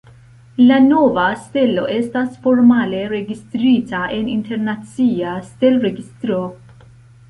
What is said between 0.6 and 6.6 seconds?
La nova stelo estas formale registrita en internacia stelregistro.